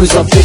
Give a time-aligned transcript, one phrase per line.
[0.00, 0.39] who's up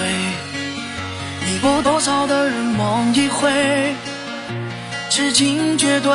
[0.00, 0.08] 醉，
[1.44, 3.94] 迷过多少的人梦一回，
[5.10, 6.10] 痴情绝对，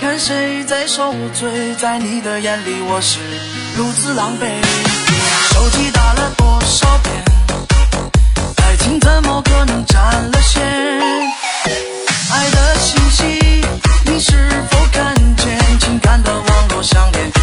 [0.00, 3.18] 看谁在受罪，在你的眼里我是
[3.76, 4.46] 如此狼狈。
[5.52, 7.22] 手机打了多少遍，
[8.64, 10.62] 爱情怎么可能占了线？
[12.32, 13.62] 爱的信息
[14.06, 15.58] 你是否看见？
[15.78, 17.41] 情感的网络相连。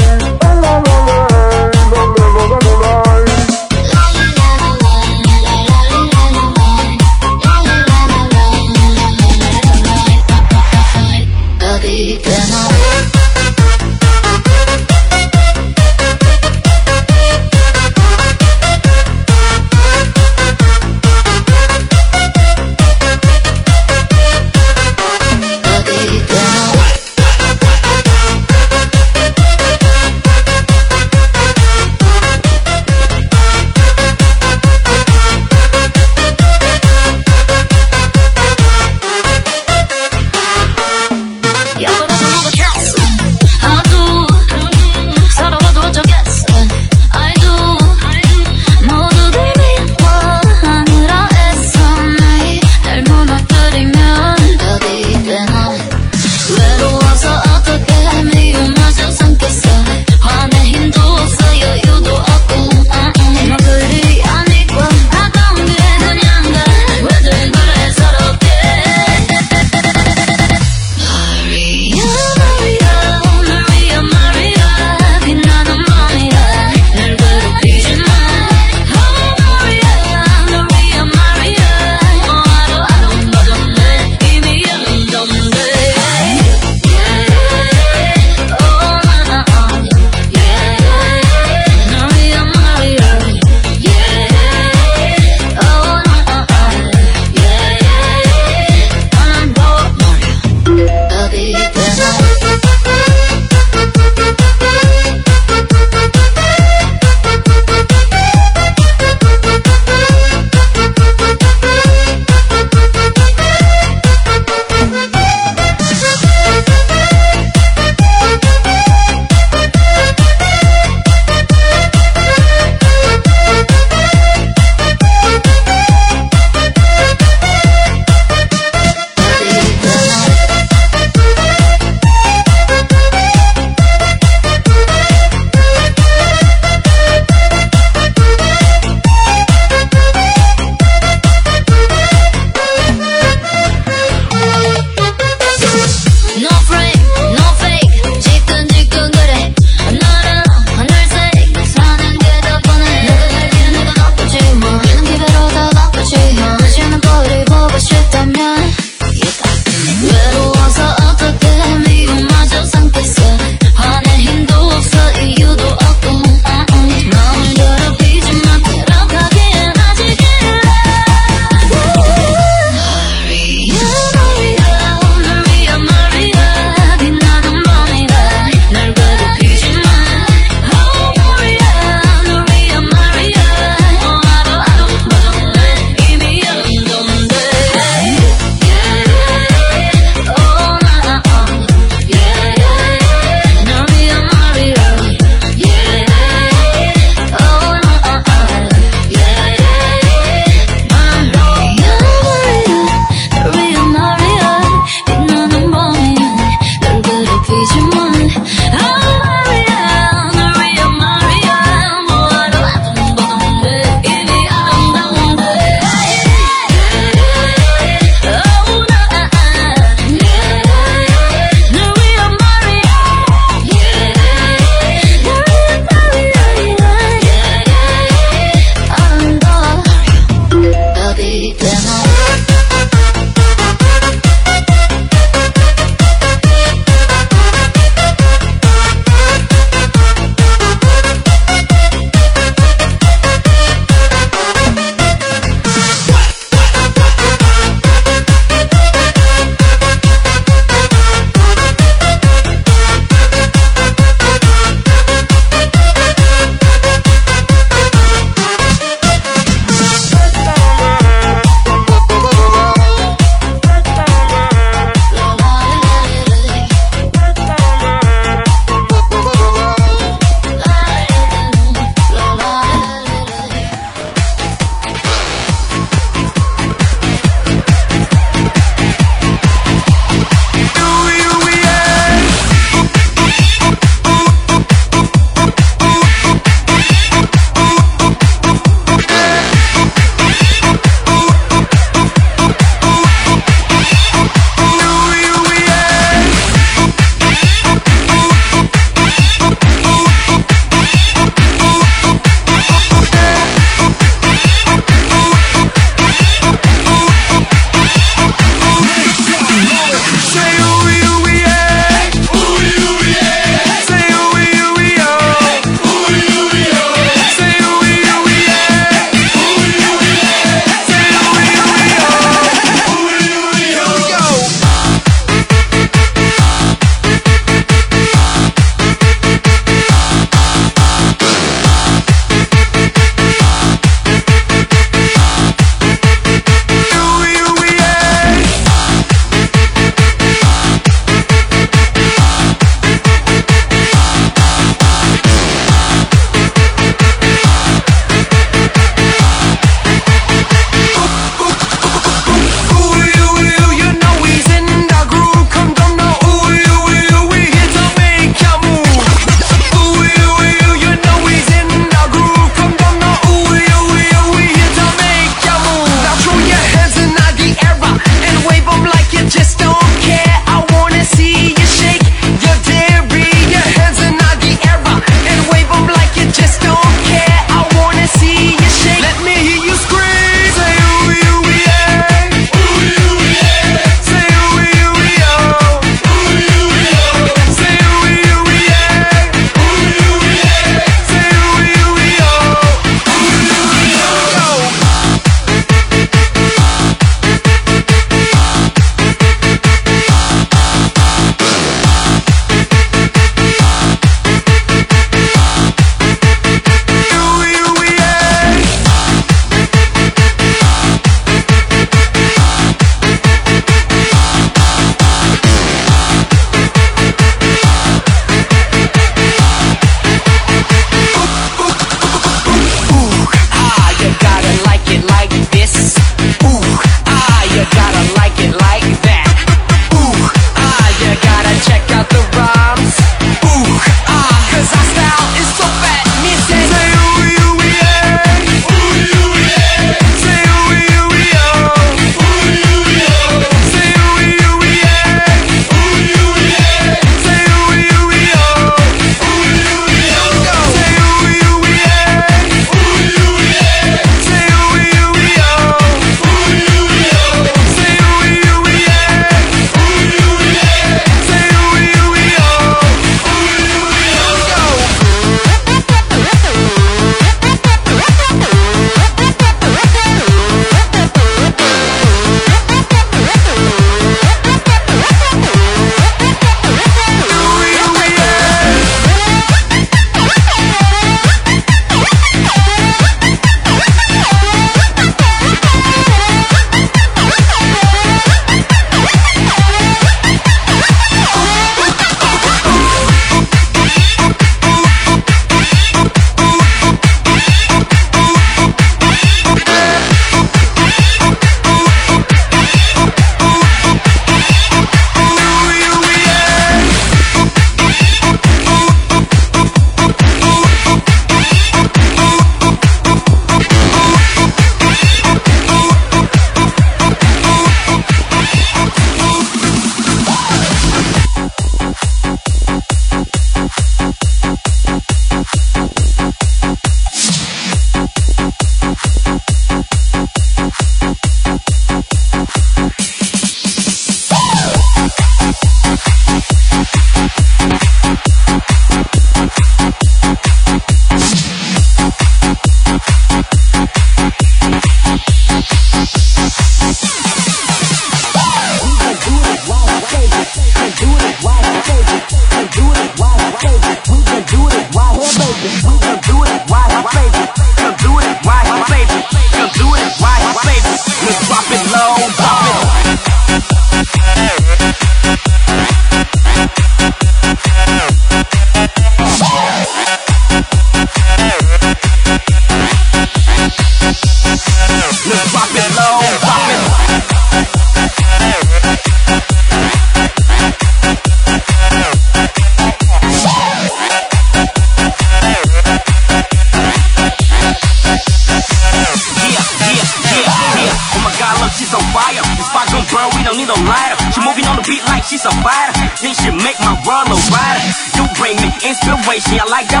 [599.59, 600.00] I like that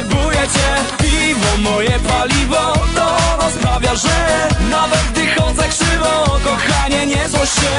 [0.00, 1.04] potrzebuję cię.
[1.04, 7.70] Piwo, moje paliwo To ono sprawia, że Nawet gdy chodzę krzywo Kochanie, nie złość się.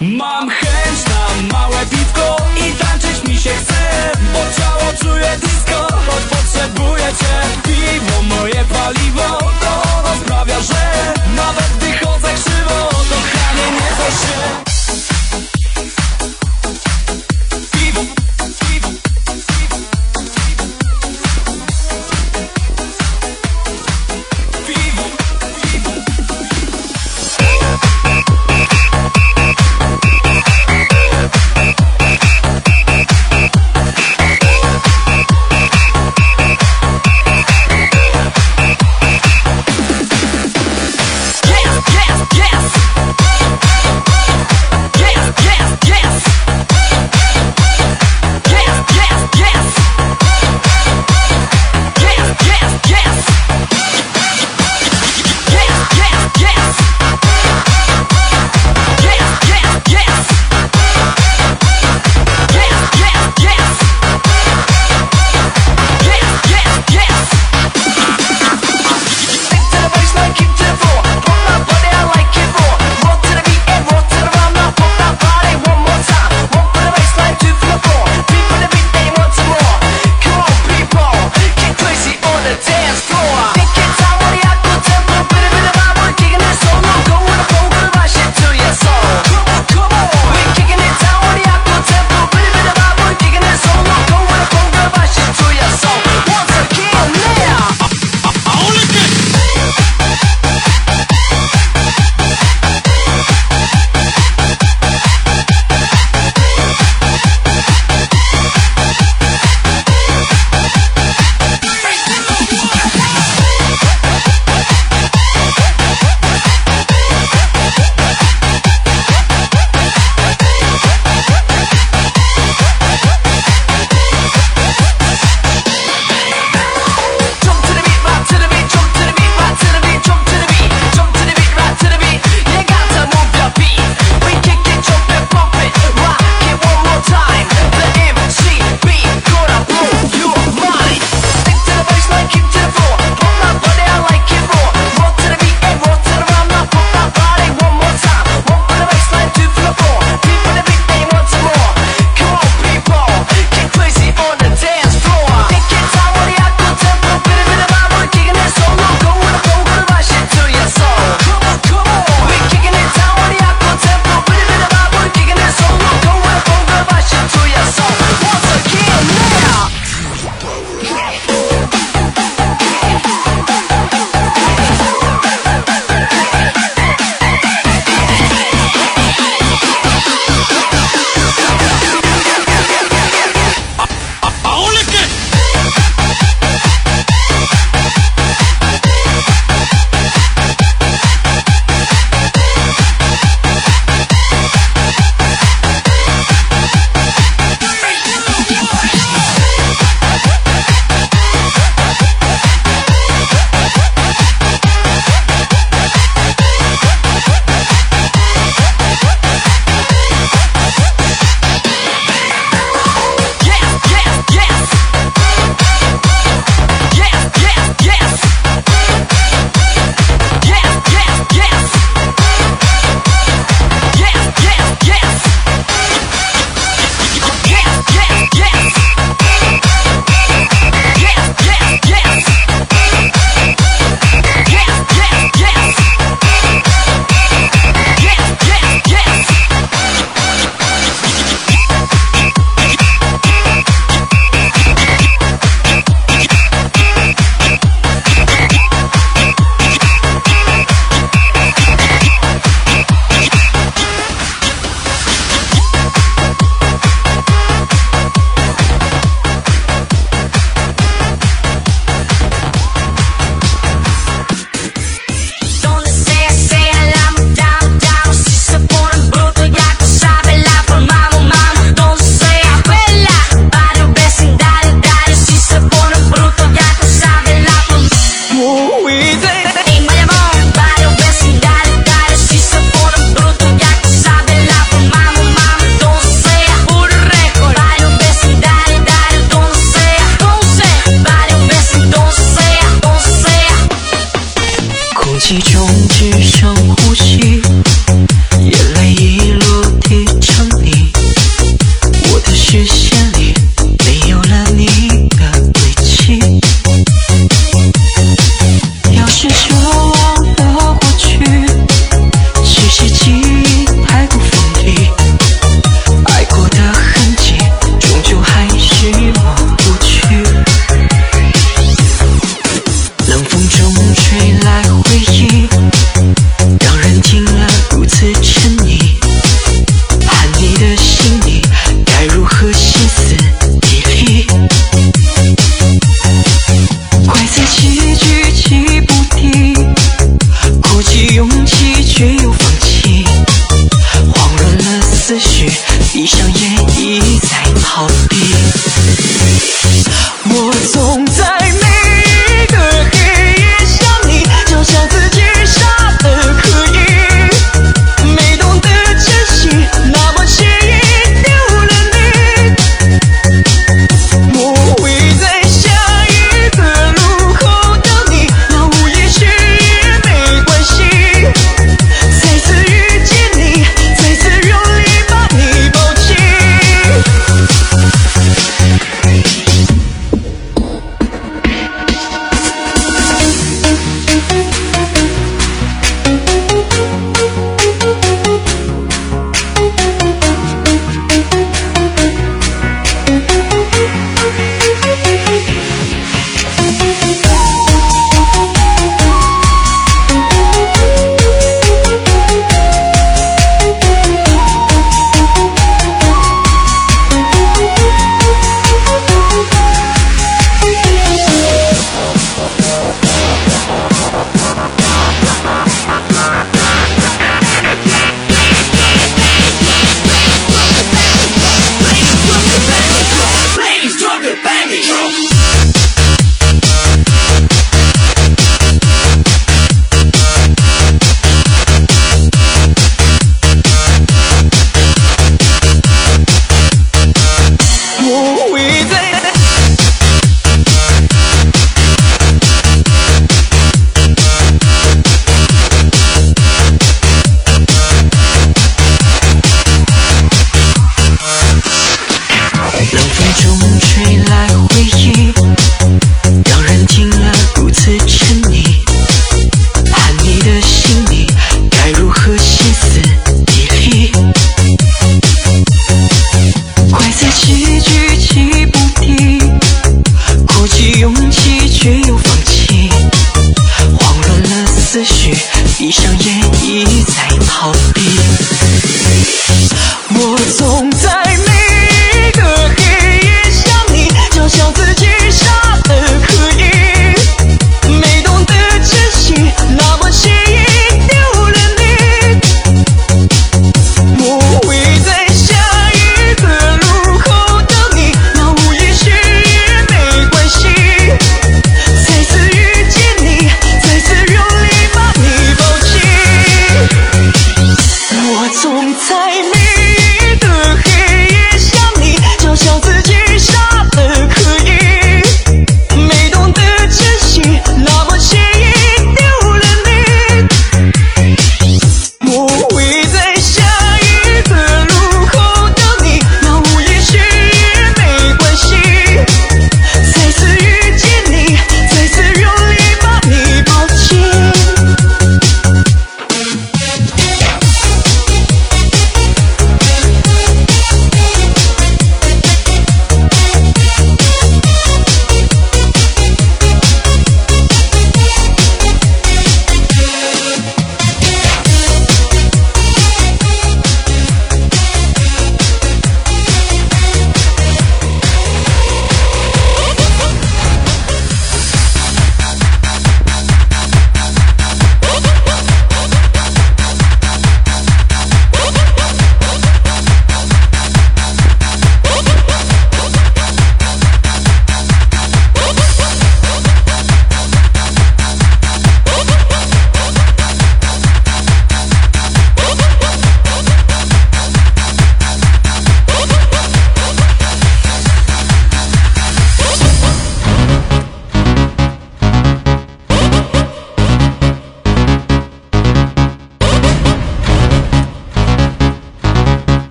[0.00, 6.24] Mam chęć na małe piwko I tańczyć mi się chce Bo ciało czuję disco Choć
[6.24, 7.62] potrzebuję cię.
[7.62, 14.65] Piwo, moje paliwo To ono sprawia, że Nawet gdy chodzę krzywo Kochanie, nie złość się.